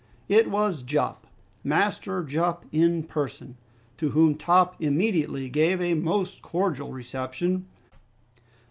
It 0.27 0.49
was 0.49 0.81
Jup, 0.81 1.27
Master 1.63 2.23
Jup 2.23 2.65
in 2.71 3.03
person, 3.03 3.55
to 3.97 4.09
whom 4.09 4.33
Top 4.33 4.75
immediately 4.81 5.47
gave 5.47 5.79
a 5.79 5.93
most 5.93 6.41
cordial 6.41 6.91
reception. 6.91 7.67